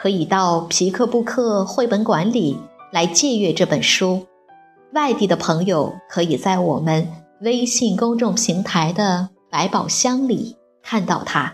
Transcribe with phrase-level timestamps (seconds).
[0.00, 2.56] 可以到皮克布克绘本馆里
[2.92, 4.26] 来借阅这本书，
[4.92, 7.08] 外地的朋友可以在我们
[7.40, 11.52] 微信公众平台的百宝箱里看到它。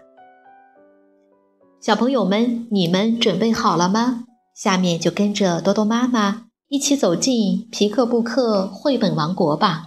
[1.80, 4.24] 小朋友们，你们准备好了吗？
[4.54, 9.86] 下面就跟着多多妈妈一起走进皮克布克绘本王国吧。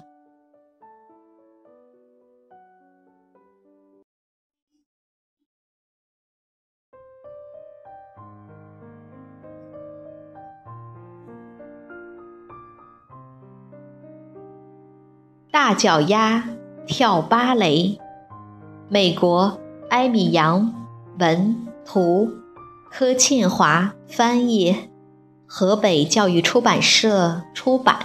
[15.59, 16.43] 大脚丫
[16.85, 17.99] 跳芭蕾，
[18.89, 20.71] 美国埃米扬
[21.17, 22.29] 文图，
[22.91, 24.75] 柯倩华翻译，
[25.47, 27.97] 河北教育出版社出版。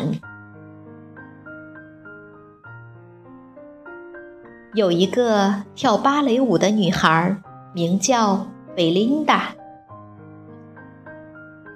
[4.73, 7.37] 有一个跳芭蕾舞的女孩，
[7.75, 9.51] 名叫贝琳达。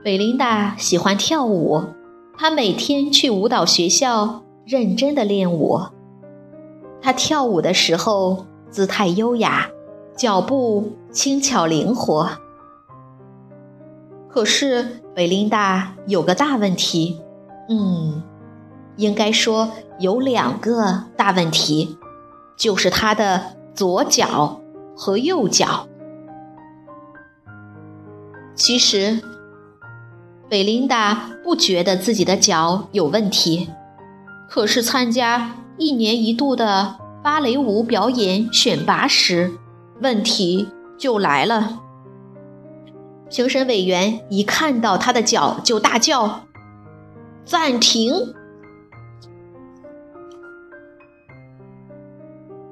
[0.02, 1.84] 贝琳达喜欢跳舞，
[2.38, 4.45] 她每天去舞蹈学校。
[4.66, 5.80] 认真的练舞，
[7.00, 9.70] 他跳舞的时候姿态优雅，
[10.16, 12.28] 脚步轻巧灵活。
[14.28, 17.20] 可是贝琳达有个大问题，
[17.68, 18.24] 嗯，
[18.96, 21.96] 应该说有两个大问题，
[22.56, 24.60] 就是她的左脚
[24.96, 25.86] 和右脚。
[28.56, 29.22] 其实，
[30.48, 33.70] 贝琳达不觉得自己的脚有问题。
[34.48, 39.52] 可是参加一年一度的芭蕾舞表演选拔时，
[40.00, 41.80] 问题就来了。
[43.28, 46.46] 评审委员一看到他的脚就大叫
[47.44, 48.34] ：“暂停！”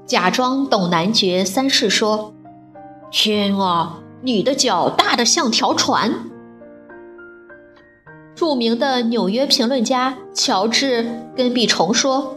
[0.07, 2.33] 假装懂男爵三世说
[3.11, 6.31] ：“天啊，你的脚大得像条船！”
[8.45, 11.03] 著名的纽约评论家乔治·
[11.35, 12.37] 根比虫说：“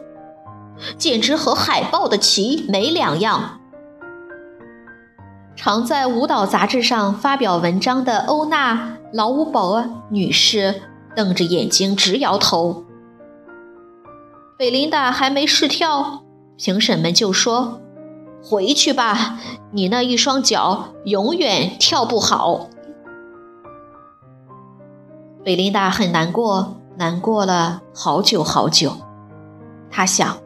[0.97, 3.59] 简直和海豹的鳍没两样。”
[5.57, 8.73] 常在舞蹈杂志上发表文章的欧娜·
[9.11, 10.81] 劳乌伯女士
[11.13, 12.85] 瞪着眼睛直摇头。
[14.57, 16.23] 贝琳达还没试跳，
[16.55, 17.81] 评审们就说
[18.41, 19.39] ：“回去吧，
[19.73, 22.69] 你那一双脚永远跳不好。”
[25.47, 28.91] 贝琳达很难过，难过了好久好久。
[29.89, 30.39] 她想，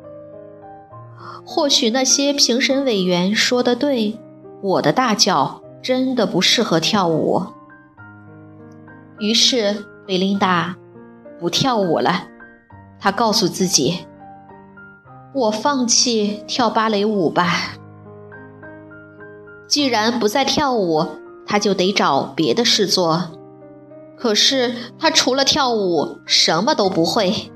[1.44, 4.20] 或许那些评审委员说的对，
[4.62, 7.42] 我的大脚真的不适合跳舞。
[9.18, 10.76] 于是，贝琳达
[11.40, 12.28] 不跳舞了。
[13.00, 14.06] 她告诉自己
[15.34, 17.52] ：“我放弃跳芭蕾舞吧。
[19.68, 21.08] 既然不再跳舞，
[21.48, 23.32] 她就得找别的事做。”
[24.22, 27.52] 可是他除了跳舞什么都不会。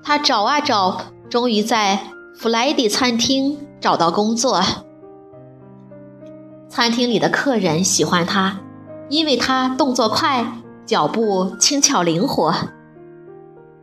[0.00, 1.98] 他找啊找，终于在
[2.36, 4.62] 弗莱迪餐厅找到工作。
[6.68, 8.60] 餐厅里的客人喜欢他，
[9.08, 10.46] 因为他动作快，
[10.84, 12.54] 脚步轻巧灵活。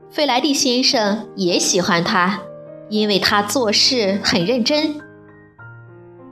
[0.09, 2.39] 费莱迪先生也喜欢他，
[2.88, 5.01] 因为他做事很认真。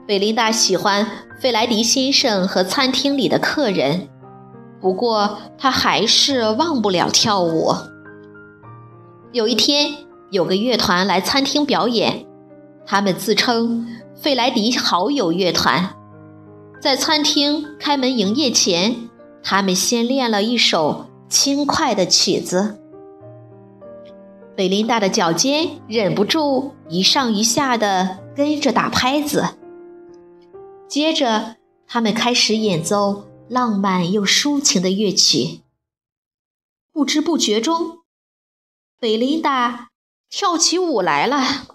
[0.06, 1.06] 贝琳达喜欢
[1.38, 4.08] 费莱迪先生和餐厅里的客人。
[4.82, 7.72] 不过，他还是忘不了跳舞。
[9.30, 9.94] 有一天，
[10.30, 12.26] 有个乐团来餐厅表演，
[12.84, 13.86] 他们自称
[14.20, 15.94] “费莱迪好友乐团”。
[16.82, 19.08] 在餐厅开门营业前，
[19.40, 22.80] 他们先练了一首轻快的曲子。
[24.56, 29.46] 贝琳达的脚尖忍不住一上一下的跟着打拍子。
[30.88, 31.54] 接着，
[31.86, 33.22] 他们开始演奏。
[33.52, 35.60] 浪漫又抒情的乐曲，
[36.90, 37.98] 不知不觉中，
[38.98, 39.90] 贝琳达
[40.30, 41.66] 跳起舞来了。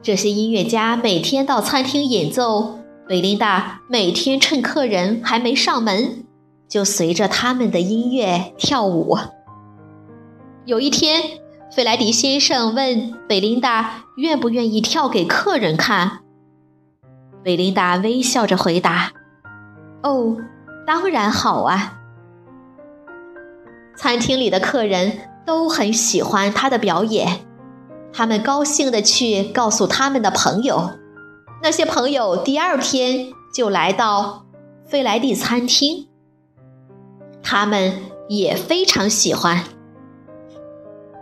[0.00, 6.24] 这些音乐家每天到餐厅演奏，贝琳达每天趁客人还没上门，
[6.66, 9.18] 就随着他们的音乐跳舞。
[10.64, 16.20] 有一天，费莱迪先生问贝琳达愿不愿意跳给客人看，
[17.44, 19.12] 贝琳达微笑着回答。
[20.02, 20.36] 哦，
[20.86, 21.94] 当然好啊！
[23.96, 27.40] 餐厅里的客人都很喜欢他的表演，
[28.12, 30.90] 他们高兴地去告诉他们的朋友，
[31.62, 34.44] 那些朋友第二天就来到
[34.86, 36.06] 费莱蒂餐厅，
[37.42, 37.94] 他们
[38.28, 39.64] 也非常喜欢。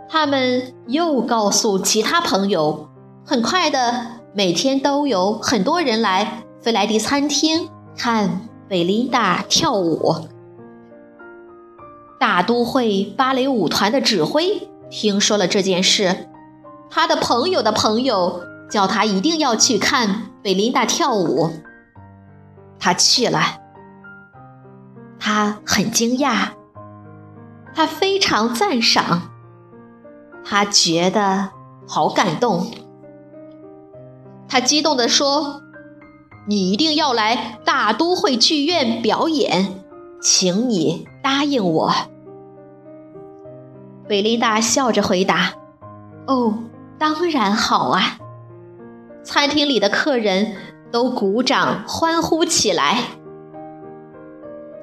[0.09, 2.87] 他们又告诉其他朋友，
[3.25, 10.27] 很快的，每天都有很多人来费莱蒂餐厅看贝琳达跳舞。
[12.19, 16.27] 大都会芭蕾舞团的指挥听说了这件事，
[16.89, 21.51] 他的朋友的朋友叫他一定要去看贝琳达跳舞。
[22.79, 23.39] 他去了，
[25.19, 26.49] 他很惊讶，
[27.73, 29.29] 他非常赞赏。
[30.43, 31.49] 他觉得
[31.87, 32.71] 好感动，
[34.47, 35.61] 他激动地说
[36.47, 39.83] ：“你一定要来大都会剧院表演，
[40.21, 41.93] 请你答应我。”
[44.07, 45.53] 贝琳达笑着回答
[46.25, 46.53] ：“哦，
[46.97, 48.17] 当然好啊！”
[49.23, 50.55] 餐厅里的客人
[50.91, 52.99] 都鼓掌欢呼起来。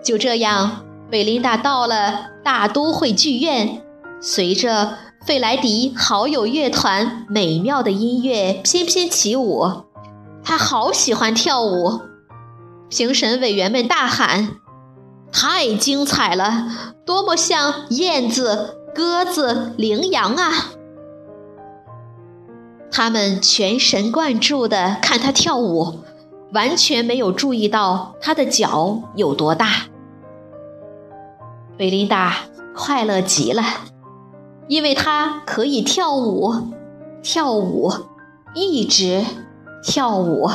[0.02, 3.82] 就这样，贝琳达到了大都会剧院，
[4.20, 4.99] 随着。
[5.25, 9.83] 费莱迪好友乐团美妙的音乐翩翩起舞，
[10.44, 12.00] 他好喜欢跳舞。
[12.88, 14.56] 评审委员们大喊
[15.32, 16.69] ：“太精彩了，
[17.05, 20.52] 多么像燕子、鸽子、羚羊啊！”
[22.93, 26.00] 他们全神贯注地看他跳舞，
[26.52, 29.87] 完全没有注意到他的脚有多大。
[31.76, 32.37] 贝琳达
[32.76, 33.62] 快乐极了。
[34.67, 36.55] 因为他可以跳舞，
[37.23, 37.93] 跳舞，
[38.55, 39.23] 一直
[39.84, 40.48] 跳舞。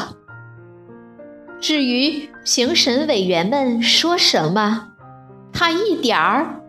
[1.62, 4.94] 至于评审委员们说什么，
[5.54, 6.62] 他一点儿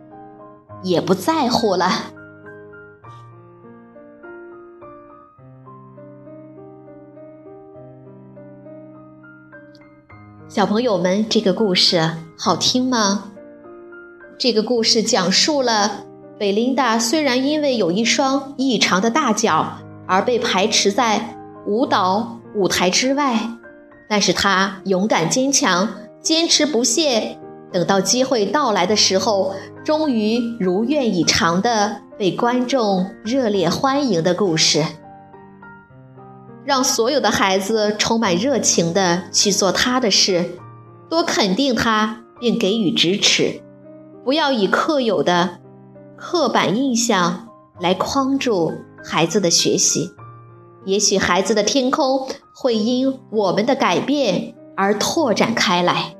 [0.83, 1.89] 也不在乎了。
[10.47, 13.31] 小朋友们，这个故事好听吗？
[14.37, 16.05] 这个故事讲述了。
[16.37, 19.77] 贝琳达虽然因为有一双异常的大脚
[20.07, 23.39] 而被排斥在舞蹈舞台之外，
[24.09, 25.87] 但是他勇敢坚强，
[26.21, 27.37] 坚持不懈，
[27.71, 29.53] 等到机会到来的时候，
[29.83, 34.83] 终于如愿以偿的被观众热烈欢迎的故事，
[36.65, 40.57] 让所有的孩子充满热情的去做他的事，
[41.09, 43.61] 多肯定他并给予支持，
[44.25, 45.61] 不要以刻有的。
[46.23, 47.47] 刻板印象
[47.79, 48.73] 来框住
[49.03, 50.11] 孩子的学习，
[50.85, 56.15] 也许孩子的天空会因我们的改变而拓展开来。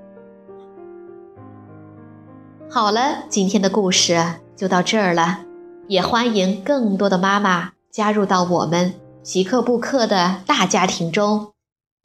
[2.69, 5.45] 好了，今天的故事就到这儿了，
[5.87, 8.93] 也欢迎更多的妈妈加入到我们
[9.23, 11.51] 皮克布克的大家庭中，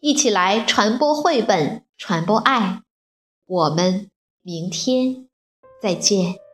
[0.01, 2.81] 一起来传播绘本，传播爱。
[3.47, 4.09] 我们
[4.43, 5.29] 明天
[5.81, 6.46] 再见。